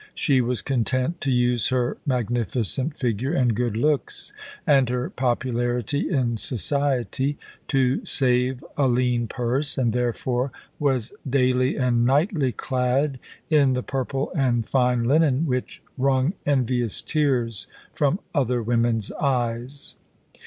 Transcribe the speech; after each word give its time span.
She 0.15 0.41
was 0.41 0.63
content 0.63 1.21
to 1.21 1.29
use 1.31 1.67
her 1.67 1.95
magnificent 2.07 2.97
figure 2.97 3.33
and 3.33 3.53
good 3.55 3.77
looks, 3.77 4.33
and 4.65 4.89
her 4.89 5.11
popularity 5.11 6.09
in 6.09 6.37
society, 6.37 7.37
to 7.67 8.03
save 8.03 8.65
a 8.75 8.87
lean 8.87 9.27
purse, 9.27 9.77
and 9.77 9.93
therefore 9.93 10.51
was 10.79 11.13
daily 11.29 11.77
and 11.77 12.03
nightly 12.03 12.51
clad 12.51 13.19
in 13.51 13.73
the 13.73 13.83
purple 13.83 14.31
and 14.35 14.65
fine 14.67 15.03
linen 15.03 15.45
which 15.45 15.83
wrung 15.99 16.33
envious 16.47 17.03
tears 17.03 17.67
from 17.93 18.17
other 18.33 18.63
women's 18.63 19.11
eyes. 19.11 19.97